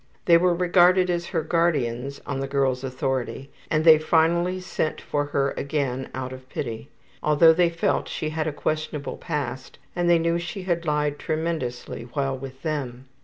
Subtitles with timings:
[0.25, 5.25] They were regarded as her guardians (on the girl's authority) and they finally sent for
[5.25, 6.89] her again out of pity,
[7.21, 12.07] although they felt she had a questionable past, and they knew she had lied tremendously
[12.15, 13.09] while with them.